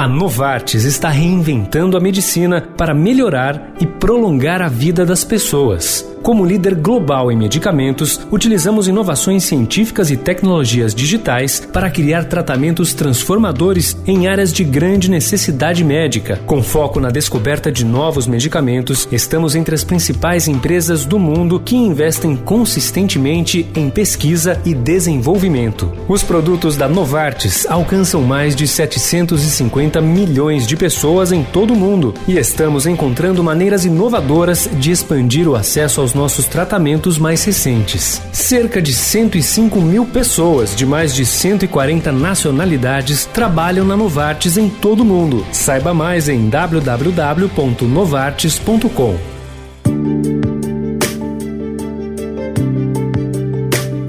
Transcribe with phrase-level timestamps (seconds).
[0.00, 6.09] A Novartis está reinventando a medicina para melhorar e prolongar a vida das pessoas.
[6.22, 13.96] Como líder global em medicamentos, utilizamos inovações científicas e tecnologias digitais para criar tratamentos transformadores
[14.06, 16.38] em áreas de grande necessidade médica.
[16.46, 21.74] Com foco na descoberta de novos medicamentos, estamos entre as principais empresas do mundo que
[21.74, 25.90] investem consistentemente em pesquisa e desenvolvimento.
[26.06, 32.12] Os produtos da Novartis alcançam mais de 750 milhões de pessoas em todo o mundo
[32.28, 38.22] e estamos encontrando maneiras inovadoras de expandir o acesso aos aos nossos tratamentos mais recentes.
[38.32, 45.00] Cerca de 105 mil pessoas de mais de 140 nacionalidades trabalham na Novartis em todo
[45.00, 45.46] o mundo.
[45.52, 49.39] Saiba mais em www.novartis.com.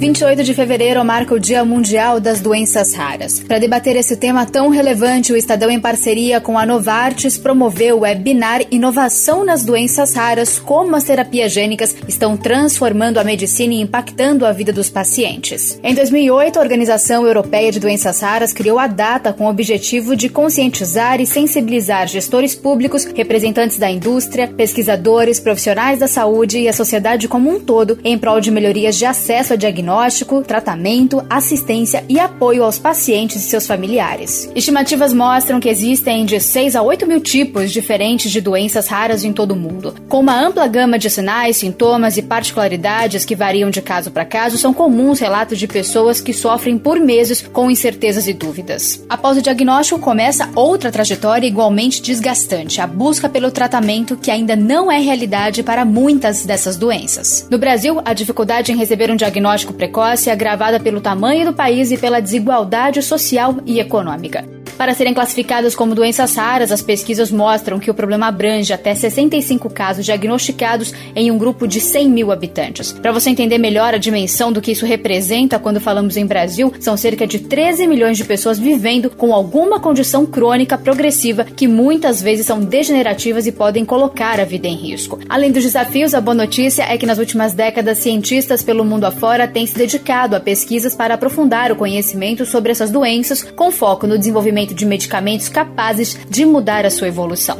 [0.01, 3.39] 28 de fevereiro marca o Dia Mundial das Doenças Raras.
[3.41, 7.99] Para debater esse tema tão relevante, o Estadão, em parceria com a Novartis, promoveu o
[7.99, 14.43] webinar Inovação nas Doenças Raras: Como as terapias gênicas estão transformando a medicina e impactando
[14.43, 15.79] a vida dos pacientes.
[15.83, 20.29] Em 2008, a Organização Europeia de Doenças Raras criou a data com o objetivo de
[20.29, 27.27] conscientizar e sensibilizar gestores públicos, representantes da indústria, pesquisadores, profissionais da saúde e a sociedade
[27.27, 32.17] como um todo em prol de melhorias de acesso a diagnóstico diagnóstico, tratamento, assistência e
[32.17, 34.49] apoio aos pacientes e seus familiares.
[34.55, 39.33] Estimativas mostram que existem de 6 a 8 mil tipos diferentes de doenças raras em
[39.33, 39.93] todo o mundo.
[40.07, 44.57] Com uma ampla gama de sinais, sintomas e particularidades que variam de caso para caso,
[44.57, 49.03] são comuns relatos de pessoas que sofrem por meses com incertezas e dúvidas.
[49.09, 54.89] Após o diagnóstico, começa outra trajetória igualmente desgastante, a busca pelo tratamento que ainda não
[54.89, 57.45] é realidade para muitas dessas doenças.
[57.51, 61.91] No Brasil, a dificuldade em receber um diagnóstico precoce é agravada pelo tamanho do país
[61.91, 64.45] e pela desigualdade social e econômica.
[64.81, 69.69] Para serem classificadas como doenças raras, as pesquisas mostram que o problema abrange até 65
[69.69, 72.91] casos diagnosticados em um grupo de 100 mil habitantes.
[72.91, 76.97] Para você entender melhor a dimensão do que isso representa quando falamos em Brasil, são
[76.97, 82.47] cerca de 13 milhões de pessoas vivendo com alguma condição crônica progressiva que muitas vezes
[82.47, 85.19] são degenerativas e podem colocar a vida em risco.
[85.29, 89.47] Além dos desafios, a boa notícia é que nas últimas décadas, cientistas pelo mundo afora
[89.47, 94.73] têm dedicado a pesquisas para aprofundar o conhecimento sobre essas doenças, com foco no desenvolvimento
[94.73, 97.57] de medicamentos capazes de mudar a sua evolução.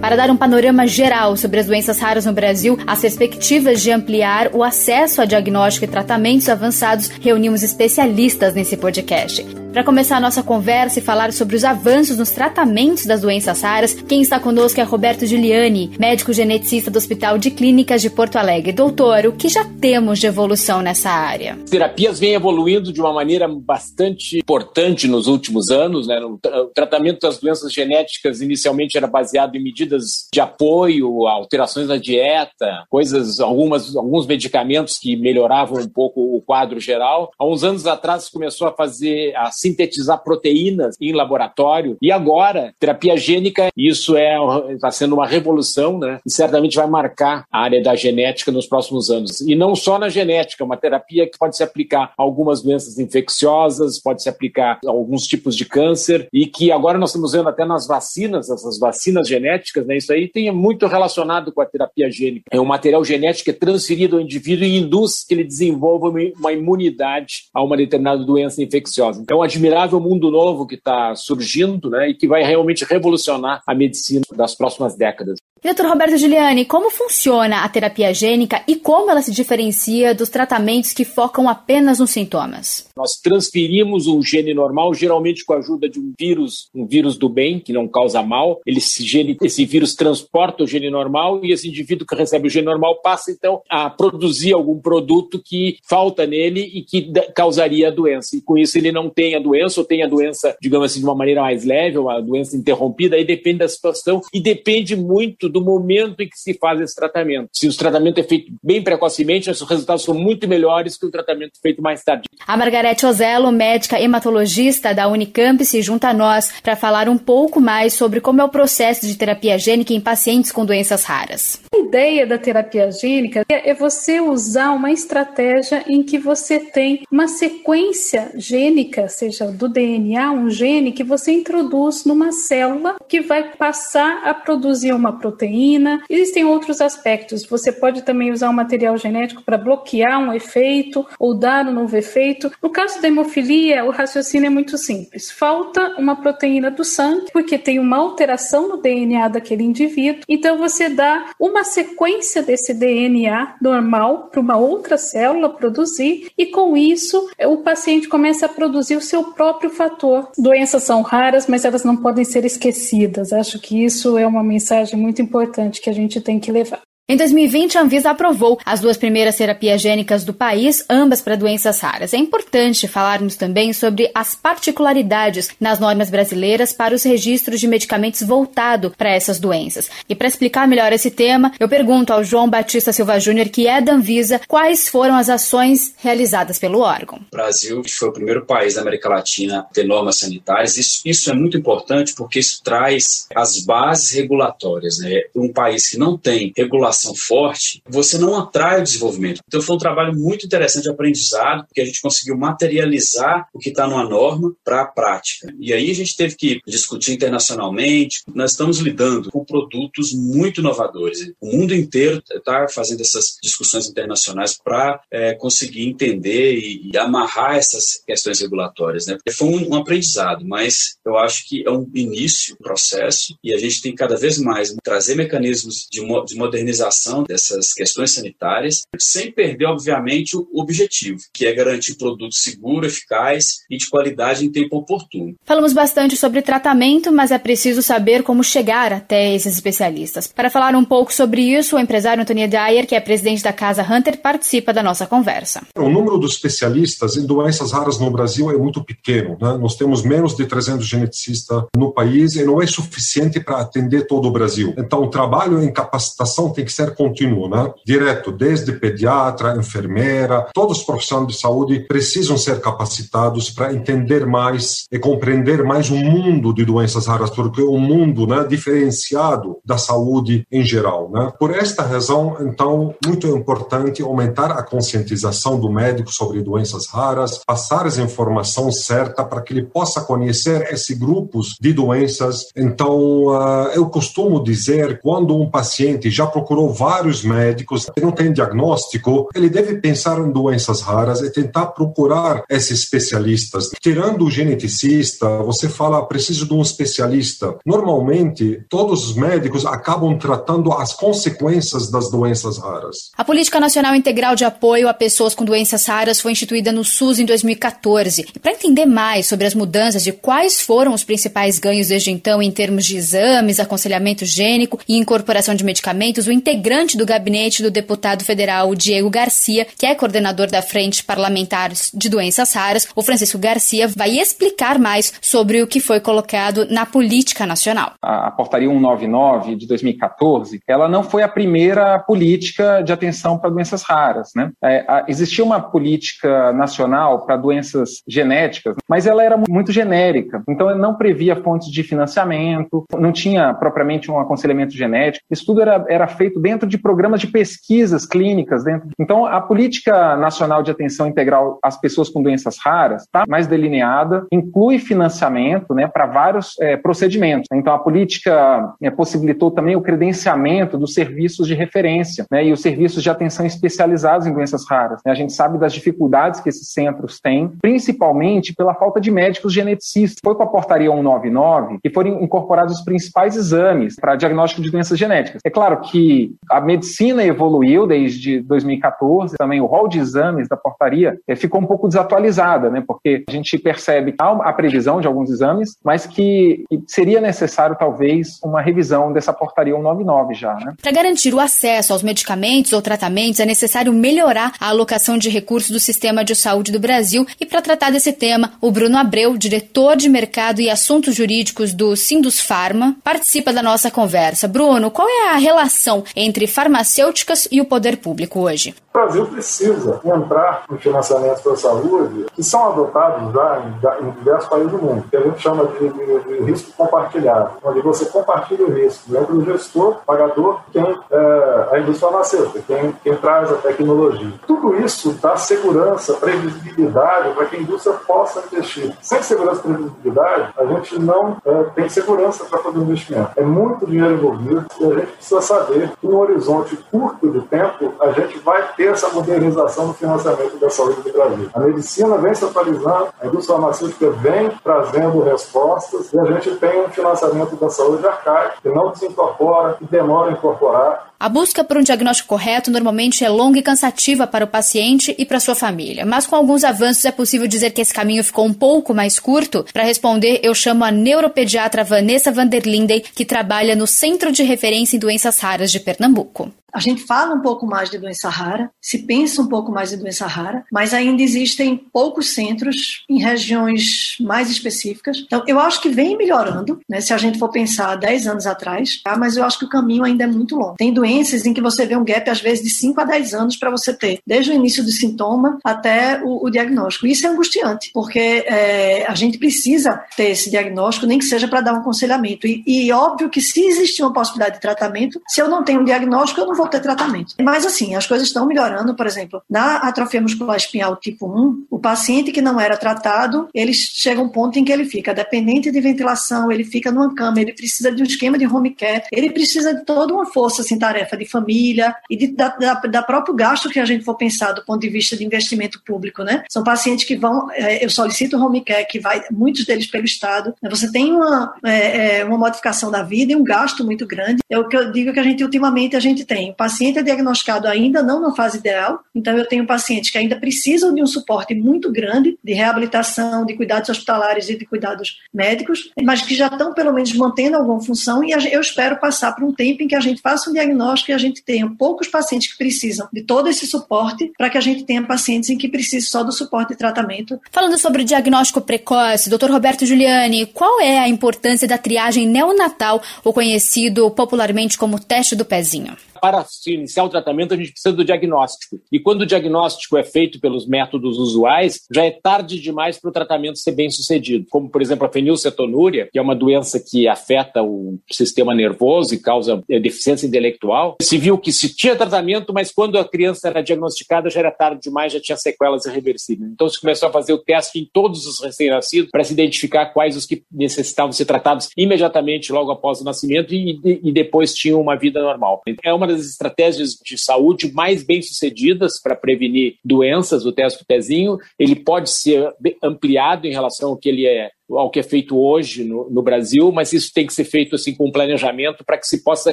[0.00, 4.54] Para dar um panorama geral sobre as doenças raras no Brasil, as perspectivas de ampliar
[4.54, 9.65] o acesso a diagnóstico e tratamentos avançados, reunimos especialistas nesse podcast.
[9.76, 13.92] Para começar a nossa conversa e falar sobre os avanços nos tratamentos das doenças raras,
[13.92, 18.72] quem está conosco é Roberto Giuliani, médico geneticista do Hospital de Clínicas de Porto Alegre.
[18.72, 21.58] Doutor, o que já temos de evolução nessa área?
[21.62, 26.06] As terapias vêm evoluindo de uma maneira bastante importante nos últimos anos.
[26.06, 26.18] Né?
[26.24, 26.38] O
[26.74, 33.40] tratamento das doenças genéticas inicialmente era baseado em medidas de apoio, alterações na dieta, coisas,
[33.40, 37.30] algumas, alguns medicamentos que melhoravam um pouco o quadro geral.
[37.38, 41.96] Há uns anos atrás começou a fazer a sintetizar proteínas em laboratório.
[42.00, 44.36] E agora, terapia gênica, isso é
[44.70, 46.20] está sendo uma revolução, né?
[46.24, 49.40] E certamente vai marcar a área da genética nos próximos anos.
[49.40, 54.00] E não só na genética, uma terapia que pode se aplicar a algumas doenças infecciosas,
[54.00, 57.64] pode se aplicar a alguns tipos de câncer e que agora nós estamos vendo até
[57.64, 59.96] nas vacinas, essas vacinas genéticas, né?
[59.96, 62.44] Isso aí tem muito relacionado com a terapia gênica.
[62.50, 66.52] É um material genético que é transferido ao indivíduo e induz que ele desenvolva uma
[66.52, 69.20] imunidade a uma determinada doença infecciosa.
[69.20, 74.22] Então, admirável mundo novo que está surgindo né, e que vai realmente revolucionar a medicina
[74.36, 75.38] das próximas décadas.
[75.64, 80.92] Doutor Roberto Giuliani, como funciona a terapia gênica e como ela se diferencia dos tratamentos
[80.92, 82.86] que focam apenas nos sintomas?
[82.96, 87.28] Nós transferimos um gene normal, geralmente com a ajuda de um vírus, um vírus do
[87.28, 88.60] bem, que não causa mal.
[88.66, 92.50] Ele, esse, gene, esse vírus transporta o gene normal e esse indivíduo que recebe o
[92.50, 97.90] gene normal passa então a produzir algum produto que falta nele e que causaria a
[97.90, 98.36] doença.
[98.36, 101.06] E com isso ele não tem a doença ou tem a doença, digamos assim, de
[101.06, 105.60] uma maneira mais leve, uma doença interrompida, aí depende da situação e depende muito do
[105.60, 107.48] momento em que se faz esse tratamento.
[107.52, 111.52] Se o tratamento é feito bem precocemente, os resultados são muito melhores que o tratamento
[111.62, 112.28] feito mais tarde.
[112.46, 117.60] A Margarete Ozello, médica hematologista da Unicamp, se junta a nós para falar um pouco
[117.60, 121.65] mais sobre como é o processo de terapia gênica em pacientes com doenças raras.
[121.76, 127.28] A ideia da terapia gênica é você usar uma estratégia em que você tem uma
[127.28, 134.22] sequência gênica, seja do DNA, um gene que você introduz numa célula que vai passar
[134.24, 136.02] a produzir uma proteína.
[136.08, 137.44] Existem outros aspectos.
[137.44, 141.94] Você pode também usar um material genético para bloquear um efeito ou dar um novo
[141.94, 142.50] efeito.
[142.62, 145.30] No caso da hemofilia, o raciocínio é muito simples.
[145.30, 150.22] Falta uma proteína do sangue porque tem uma alteração no DNA daquele indivíduo.
[150.26, 156.76] Então você dá uma sequência desse DNA normal para uma outra célula produzir e com
[156.76, 160.30] isso o paciente começa a produzir o seu próprio fator.
[160.38, 163.32] Doenças são raras, mas elas não podem ser esquecidas.
[163.32, 166.80] Acho que isso é uma mensagem muito importante que a gente tem que levar.
[167.08, 171.78] Em 2020, a Anvisa aprovou as duas primeiras terapias gênicas do país, ambas para doenças
[171.78, 172.12] raras.
[172.12, 178.24] É importante falarmos também sobre as particularidades nas normas brasileiras para os registros de medicamentos
[178.24, 179.88] voltado para essas doenças.
[180.08, 183.80] E para explicar melhor esse tema, eu pergunto ao João Batista Silva Júnior, que é
[183.80, 187.20] da Anvisa, quais foram as ações realizadas pelo órgão.
[187.32, 190.76] O Brasil foi o primeiro país da América Latina a ter normas sanitárias.
[190.76, 194.98] Isso, isso é muito importante porque isso traz as bases regulatórias.
[194.98, 195.22] Né?
[195.36, 199.40] Um país que não tem regulação forte, você não atrai o desenvolvimento.
[199.46, 203.70] Então foi um trabalho muito interessante de aprendizado, porque a gente conseguiu materializar o que
[203.70, 205.52] está numa norma para a prática.
[205.60, 208.22] E aí a gente teve que discutir internacionalmente.
[208.34, 211.32] Nós estamos lidando com produtos muito inovadores.
[211.40, 217.56] O mundo inteiro está fazendo essas discussões internacionais para é, conseguir entender e, e, amarrar
[217.56, 219.06] essas questões regulatórias.
[219.06, 219.16] Né?
[219.32, 223.82] Foi um, um aprendizado, mas eu acho que é um início processo e a gente
[223.82, 226.85] tem cada vez mais trazer mecanismos de, mo de modernização
[227.26, 233.76] dessas questões sanitárias, sem perder, obviamente, o objetivo, que é garantir produto seguro, eficaz e
[233.76, 235.34] de qualidade em tempo oportuno.
[235.44, 240.26] Falamos bastante sobre tratamento, mas é preciso saber como chegar até esses especialistas.
[240.26, 243.82] Para falar um pouco sobre isso, o empresário Antônio Dyer, que é presidente da Casa
[243.82, 245.62] Hunter, participa da nossa conversa.
[245.76, 249.36] O número dos especialistas em doenças raras no Brasil é muito pequeno.
[249.40, 249.56] Né?
[249.58, 254.28] Nós temos menos de 300 geneticistas no país e não é suficiente para atender todo
[254.28, 254.74] o Brasil.
[254.76, 257.72] Então, o trabalho em capacitação tem que ser contínuo, né?
[257.84, 264.84] Direto, desde pediatra, enfermeira, todos os profissionais de saúde precisam ser capacitados para entender mais
[264.92, 270.46] e compreender mais o mundo de doenças raras, porque um mundo, né, diferenciado da saúde
[270.50, 271.32] em geral, né?
[271.38, 277.86] Por esta razão, então, muito importante aumentar a conscientização do médico sobre doenças raras, passar
[277.86, 282.46] as informações certas para que ele possa conhecer esses grupos de doenças.
[282.56, 289.28] Então, uh, eu costumo dizer, quando um paciente já procurou vários médicos não tem diagnóstico,
[289.34, 293.70] ele deve pensar em doenças raras e tentar procurar esses especialistas.
[293.80, 297.56] Tirando o geneticista, você fala, preciso de um especialista.
[297.64, 303.10] Normalmente, todos os médicos acabam tratando as consequências das doenças raras.
[303.16, 307.18] A Política Nacional Integral de Apoio a Pessoas com Doenças Raras foi instituída no SUS
[307.18, 308.26] em 2014.
[308.34, 312.42] E para entender mais sobre as mudanças e quais foram os principais ganhos desde então
[312.42, 317.72] em termos de exames, aconselhamento gênico e incorporação de medicamentos, o integrante do gabinete do
[317.72, 323.36] deputado federal Diego Garcia, que é coordenador da Frente Parlamentar de Doenças Raras, o Francisco
[323.36, 327.94] Garcia vai explicar mais sobre o que foi colocado na política nacional.
[328.00, 333.82] A, portaria 199 de 2014, ela não foi a primeira política de atenção para doenças
[333.82, 334.52] raras, né?
[334.62, 340.78] É, existia uma política nacional para doenças genéticas, mas ela era muito genérica, então ela
[340.78, 346.06] não previa fontes de financiamento, não tinha propriamente um aconselhamento genético, isso tudo era, era
[346.06, 348.64] feito feito dentro de programas de pesquisas clínicas.
[348.64, 348.88] Dentro.
[348.98, 354.26] Então, a política nacional de atenção integral às pessoas com doenças raras está mais delineada,
[354.30, 357.48] inclui financiamento né, para vários é, procedimentos.
[357.52, 362.60] Então, a política é, possibilitou também o credenciamento dos serviços de referência né, e os
[362.60, 365.00] serviços de atenção especializados em doenças raras.
[365.06, 370.18] A gente sabe das dificuldades que esses centros têm, principalmente pela falta de médicos geneticistas.
[370.24, 374.98] Foi com a portaria 199 que foram incorporados os principais exames para diagnóstico de doenças
[374.98, 375.40] genéticas.
[375.44, 381.18] É claro que a medicina evoluiu desde 2014, também o rol de exames da portaria
[381.26, 382.82] é, ficou um pouco desatualizada, né?
[382.86, 387.76] Porque a gente percebe que há a previsão de alguns exames, mas que seria necessário
[387.78, 390.74] talvez uma revisão dessa portaria 199 já, né?
[390.80, 395.70] Para garantir o acesso aos medicamentos ou tratamentos, é necessário melhorar a alocação de recursos
[395.70, 397.26] do sistema de saúde do Brasil.
[397.40, 401.96] E para tratar desse tema, o Bruno Abreu, diretor de mercado e assuntos jurídicos do
[401.96, 404.48] Sindus Pharma, participa da nossa conversa.
[404.48, 408.74] Bruno, qual é a relação entre farmacêuticas e o poder público hoje?
[408.96, 414.10] O Brasil precisa entrar em financiamentos para a saúde que são adotados já em, em
[414.12, 418.06] diversos países do mundo, que a gente chama de, de, de, risco compartilhado, onde você
[418.06, 423.14] compartilha o risco entre o gestor, o pagador, quem é, a indústria farmacêutica, quem, quem
[423.16, 424.32] traz a tecnologia.
[424.46, 428.96] Tudo isso dá segurança, previsibilidade para que a indústria possa investir.
[429.02, 433.30] Sem segurança e previsibilidade, a gente não é, tem segurança para fazer investimento.
[433.36, 437.92] É muito dinheiro envolvido e a gente precisa saber que no horizonte curto de tempo
[438.00, 441.50] a gente vai ter essa modernização do financiamento da saúde do Brasil.
[441.54, 446.84] A medicina vem se atualizando, a indústria farmacêutica vem trazendo respostas e a gente tem
[446.84, 451.64] um financiamento da saúde arcaico que não se incorpora, que demora a incorporar a busca
[451.64, 455.54] por um diagnóstico correto normalmente é longa e cansativa para o paciente e para sua
[455.54, 459.18] família, mas com alguns avanços é possível dizer que esse caminho ficou um pouco mais
[459.18, 459.64] curto.
[459.72, 465.00] Para responder, eu chamo a neuropediatra Vanessa Vanderlinden, que trabalha no Centro de Referência em
[465.00, 466.52] Doenças Raras de Pernambuco.
[466.76, 469.96] A gente fala um pouco mais de doença rara, se pensa um pouco mais de
[469.96, 475.24] doença rara, mas ainda existem poucos centros em regiões mais específicas.
[475.24, 479.00] Então, eu acho que vem melhorando, né, se a gente for pensar 10 anos atrás,
[479.02, 479.16] tá?
[479.16, 480.76] mas eu acho que o caminho ainda é muito longo.
[480.76, 483.70] Tem em que você vê um gap, às vezes, de 5 a 10 anos para
[483.70, 487.06] você ter, desde o início do sintoma até o, o diagnóstico.
[487.06, 491.60] Isso é angustiante, porque é, a gente precisa ter esse diagnóstico, nem que seja para
[491.60, 492.46] dar um aconselhamento.
[492.46, 495.84] E, e óbvio que se existir uma possibilidade de tratamento, se eu não tenho um
[495.84, 497.34] diagnóstico, eu não vou ter tratamento.
[497.40, 501.78] Mas assim, as coisas estão melhorando, por exemplo, na atrofia muscular espinhal tipo 1, o
[501.78, 505.80] paciente que não era tratado, ele chega um ponto em que ele fica dependente de
[505.80, 509.74] ventilação, ele fica numa cama, ele precisa de um esquema de home care, ele precisa
[509.74, 513.68] de toda uma força, assim, tarefa de família e de, da, da, da, próprio gasto
[513.68, 516.42] que a gente for pensar do ponto de vista de investimento público, né?
[516.50, 520.54] São pacientes que vão, é, eu solicito home care, que vai, muitos deles pelo Estado,
[520.62, 520.70] né?
[520.70, 524.42] você tem uma, é, é, uma modificação da vida e um gasto muito grande.
[524.48, 527.02] É o que eu digo que a gente, ultimamente, a gente tem o paciente é
[527.02, 531.06] diagnosticado ainda não na fase ideal, então eu tenho pacientes que ainda precisam de um
[531.06, 536.46] suporte muito grande de reabilitação, de cuidados hospitalares e de cuidados médicos, mas que já
[536.46, 539.94] estão pelo menos mantendo alguma função e eu espero passar por um tempo em que
[539.94, 543.48] a gente faça um diagnóstico e a gente tenha poucos pacientes que precisam de todo
[543.48, 546.76] esse suporte para que a gente tenha pacientes em que precise só do suporte de
[546.76, 547.40] tratamento.
[547.50, 549.50] Falando sobre o diagnóstico precoce, Dr.
[549.50, 555.44] Roberto Giuliani, qual é a importância da triagem neonatal, ou conhecido popularmente como teste do
[555.44, 555.96] pezinho?
[556.20, 558.80] Para se iniciar o tratamento, a gente precisa do diagnóstico.
[558.90, 563.12] E quando o diagnóstico é feito pelos métodos usuais, já é tarde demais para o
[563.12, 564.46] tratamento ser bem sucedido.
[564.50, 569.18] Como, por exemplo, a fenilcetonúria, que é uma doença que afeta o sistema nervoso e
[569.18, 570.96] causa é, deficiência intelectual.
[571.00, 574.82] Se viu que se tinha tratamento, mas quando a criança era diagnosticada, já era tarde
[574.82, 576.50] demais, já tinha sequelas irreversíveis.
[576.50, 580.16] Então se começou a fazer o teste em todos os recém-nascidos para se identificar quais
[580.16, 584.96] os que necessitavam ser tratados imediatamente logo após o nascimento e, e depois tinham uma
[584.96, 585.62] vida normal.
[585.84, 590.86] É uma das estratégias de saúde mais bem sucedidas para prevenir doenças, o teste do
[590.86, 591.38] pezinho.
[591.58, 595.84] Ele pode ser ampliado em relação ao que ele é ao que é feito hoje
[595.84, 599.22] no, no, Brasil, mas isso tem que ser feito assim com planejamento para que se
[599.22, 599.52] possa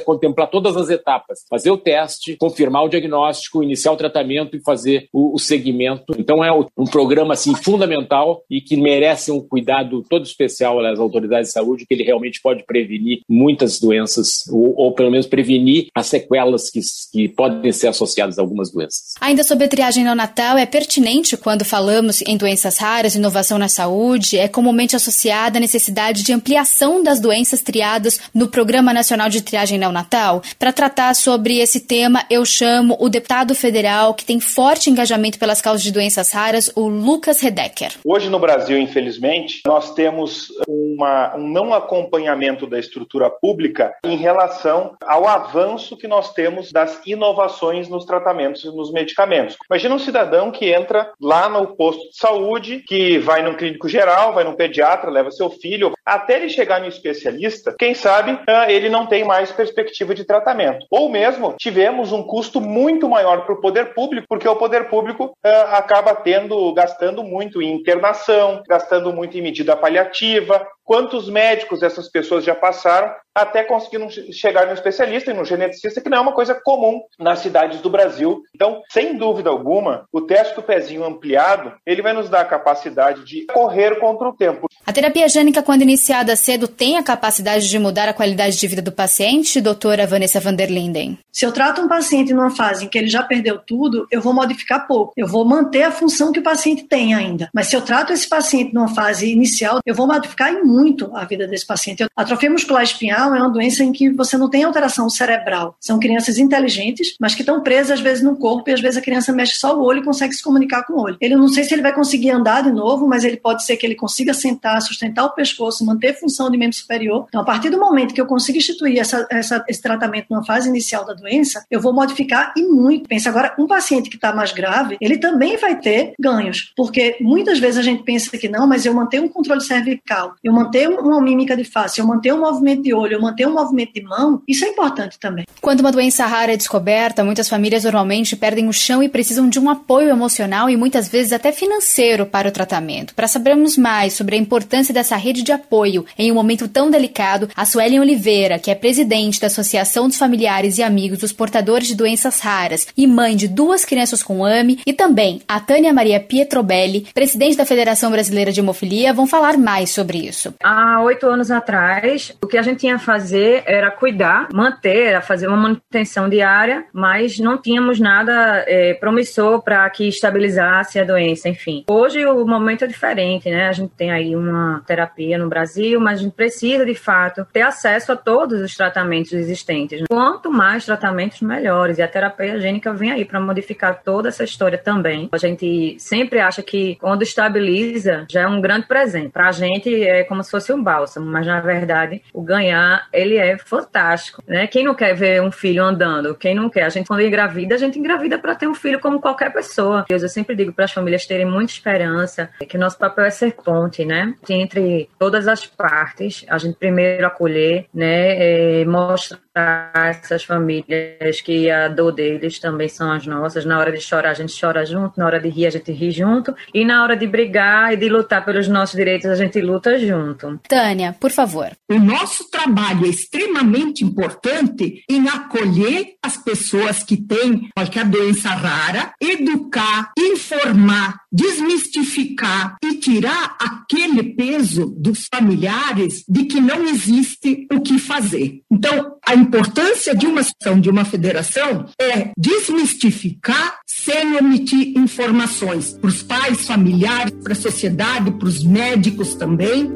[0.00, 5.08] contemplar todas as etapas, fazer o teste, confirmar o diagnóstico, iniciar o tratamento e fazer
[5.12, 6.14] o, o segmento.
[6.18, 11.48] Então é um programa assim fundamental e que merece um cuidado todo especial das autoridades
[11.48, 16.06] de saúde, que ele realmente pode prevenir muitas doenças ou, ou pelo menos prevenir as
[16.06, 16.80] sequelas que,
[17.12, 19.14] que podem ser associadas a algumas doenças.
[19.20, 24.38] Ainda sobre a triagem neonatal, é pertinente quando falamos em doenças raras, inovação na saúde,
[24.38, 29.78] é comumente associada à necessidade de ampliação das doenças triadas no Programa Nacional de Triagem
[29.78, 30.42] Neonatal.
[30.58, 35.60] Para tratar sobre esse tema, eu chamo o deputado federal que tem forte engajamento pelas
[35.60, 37.92] causas de doenças raras, o Lucas Redecker.
[38.04, 44.96] Hoje no Brasil, infelizmente, nós temos uma, um não acompanhamento da estrutura pública em relação
[45.04, 49.56] ao avanço que nós temos das inovações nos tratamentos e nos medicamentos.
[49.68, 54.32] Imagina um cidadão que entra lá no posto de saúde, que vai no clínico geral,
[54.32, 58.70] vai no pediatra, pediatra, leva seu filho, até ele chegar no especialista, quem sabe ah,
[58.70, 60.86] ele não tem mais perspectiva de tratamento.
[60.90, 65.36] Ou mesmo tivemos um custo muito maior para o poder público, porque o poder público
[65.42, 70.66] ah, acaba tendo, gastando muito em internação, gastando muito em medida paliativa.
[70.84, 76.08] Quantos médicos essas pessoas já passaram até conseguiram chegar no especialista e no geneticista, que
[76.08, 78.42] não é uma coisa comum nas cidades do Brasil.
[78.54, 83.24] Então, sem dúvida alguma, o teste do pezinho ampliado, ele vai nos dar a capacidade
[83.24, 84.68] de correr contra o tempo.
[84.86, 88.82] A terapia gênica, quando iniciada cedo, tem a capacidade de mudar a qualidade de vida
[88.82, 91.18] do paciente, doutora Vanessa van der Linden?
[91.32, 94.32] Se eu trato um paciente numa fase em que ele já perdeu tudo, eu vou
[94.32, 95.12] modificar pouco.
[95.16, 97.48] Eu vou manter a função que o paciente tem ainda.
[97.52, 101.24] Mas se eu trato esse paciente numa fase inicial, eu vou modificar em muito a
[101.24, 102.02] vida desse paciente.
[102.02, 105.76] A atrofia muscular espinhal é uma doença em que você não tem alteração cerebral.
[105.80, 109.02] São crianças inteligentes, mas que estão presas às vezes no corpo e às vezes a
[109.02, 111.16] criança mexe só o olho e consegue se comunicar com o olho.
[111.20, 113.86] Ele não sei se ele vai conseguir andar de novo, mas ele pode ser que
[113.86, 117.26] ele consiga sentar, sustentar o pescoço, manter função de membro superior.
[117.28, 120.68] Então, a partir do momento que eu consigo instituir essa, essa, esse tratamento numa fase
[120.68, 123.08] inicial da doença, eu vou modificar e muito.
[123.08, 127.58] Pensa agora, um paciente que está mais grave, ele também vai ter ganhos, porque muitas
[127.58, 131.20] vezes a gente pensa que não, mas eu manter um controle cervical, eu manter uma
[131.20, 134.42] mímica de face, eu manter um movimento de olho, eu manter um movimento de mão,
[134.48, 135.44] isso é importante também.
[135.60, 139.58] Quando uma doença rara é descoberta, muitas famílias normalmente perdem o chão e precisam de
[139.58, 143.14] um apoio emocional e muitas vezes até financeiro para o tratamento.
[143.14, 147.48] Para sabermos mais sobre a importância dessa rede de apoio em um momento tão delicado,
[147.54, 151.94] a Suelen Oliveira, que é presidente da Associação dos Familiares e Amigos dos Portadores de
[151.94, 157.06] Doenças Raras e mãe de duas crianças com AME, e também a Tânia Maria Pietrobelli,
[157.12, 160.53] presidente da Federação Brasileira de Hemofilia, vão falar mais sobre isso.
[160.62, 165.48] Há oito anos atrás, o que a gente tinha a fazer era cuidar, manter, fazer
[165.48, 171.84] uma manutenção diária, mas não tínhamos nada é, promissor para que estabilizasse a doença, enfim.
[171.88, 173.68] Hoje o momento é diferente, né?
[173.68, 177.62] A gente tem aí uma terapia no Brasil, mas a gente precisa, de fato, ter
[177.62, 180.02] acesso a todos os tratamentos existentes.
[180.08, 181.98] Quanto mais tratamentos, melhores.
[181.98, 185.28] E a terapia gênica vem aí para modificar toda essa história também.
[185.32, 189.30] A gente sempre acha que quando estabiliza, já é um grande presente.
[189.30, 193.36] Para a gente é como se fosse um bálsamo, mas na verdade o ganhar, ele
[193.36, 194.66] é fantástico, né?
[194.66, 196.34] Quem não quer ver um filho andando?
[196.34, 196.84] Quem não quer?
[196.84, 200.04] A gente quando engravida, a gente engravida para ter um filho como qualquer pessoa.
[200.08, 204.04] Eu sempre digo para as famílias terem muita esperança, que nosso papel é ser ponte,
[204.04, 204.34] né?
[204.48, 208.80] Entre todas as partes, a gente primeiro acolher, né?
[208.80, 213.64] É, mostrar essas famílias que a dor deles também são as nossas.
[213.64, 216.10] Na hora de chorar, a gente chora junto, na hora de rir, a gente ri
[216.10, 219.98] junto, e na hora de brigar e de lutar pelos nossos direitos, a gente luta
[219.98, 220.60] junto.
[220.68, 221.70] Tânia, por favor.
[221.90, 229.12] O nosso trabalho é extremamente importante em acolher as pessoas que têm qualquer doença rara,
[229.20, 237.98] educar, informar, desmistificar e tirar aquele peso dos familiares de que não existe o que
[237.98, 238.60] fazer.
[238.70, 246.08] Então, a importância de uma ação, de uma federação, é desmistificar sem omitir informações para
[246.08, 249.92] os pais, familiares, para a sociedade, para os médicos também.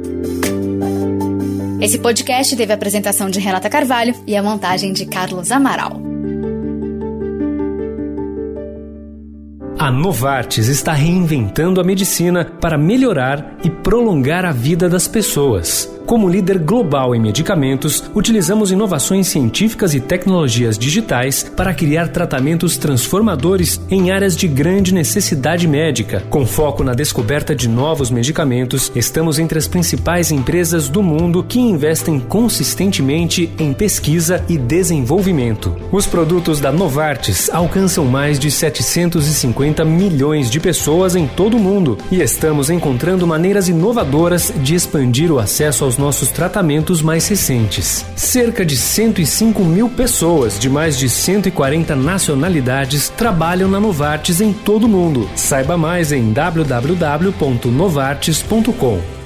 [1.80, 6.02] Esse podcast teve a apresentação de Renata Carvalho e a montagem de Carlos Amaral.
[9.78, 15.97] A Novartis está reinventando a medicina para melhorar e prolongar a vida das pessoas.
[16.08, 23.78] Como líder global em medicamentos, utilizamos inovações científicas e tecnologias digitais para criar tratamentos transformadores
[23.90, 26.24] em áreas de grande necessidade médica.
[26.30, 31.60] Com foco na descoberta de novos medicamentos, estamos entre as principais empresas do mundo que
[31.60, 35.76] investem consistentemente em pesquisa e desenvolvimento.
[35.92, 41.98] Os produtos da Novartis alcançam mais de 750 milhões de pessoas em todo o mundo
[42.10, 48.06] e estamos encontrando maneiras inovadoras de expandir o acesso aos nossos tratamentos mais recentes.
[48.16, 54.84] Cerca de 105 mil pessoas de mais de 140 nacionalidades trabalham na Novartis em todo
[54.84, 55.28] o mundo.
[55.36, 59.17] Saiba mais em www.novartis.com.